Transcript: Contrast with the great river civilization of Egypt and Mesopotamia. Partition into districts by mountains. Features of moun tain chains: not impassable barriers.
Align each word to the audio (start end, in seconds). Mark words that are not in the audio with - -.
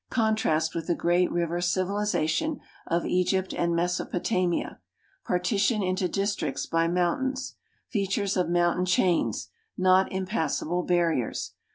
Contrast 0.09 0.73
with 0.73 0.87
the 0.87 0.95
great 0.95 1.31
river 1.31 1.61
civilization 1.61 2.59
of 2.87 3.05
Egypt 3.05 3.53
and 3.53 3.75
Mesopotamia. 3.75 4.79
Partition 5.27 5.83
into 5.83 6.07
districts 6.07 6.65
by 6.65 6.87
mountains. 6.87 7.53
Features 7.87 8.35
of 8.35 8.49
moun 8.49 8.77
tain 8.77 8.85
chains: 8.87 9.51
not 9.77 10.11
impassable 10.11 10.81
barriers. 10.81 11.53